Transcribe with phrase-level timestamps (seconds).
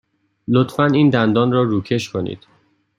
[0.47, 2.47] لطفاً این دندان را روکش کنید.